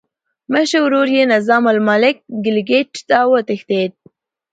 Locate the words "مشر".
0.53-0.79